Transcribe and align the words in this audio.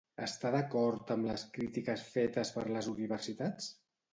Està 0.27 0.51
d'acord 0.55 1.13
amb 1.17 1.29
les 1.31 1.43
crítiques 1.57 2.07
fetes 2.15 2.53
per 2.57 2.67
les 2.73 2.91
universitats? 2.97 3.73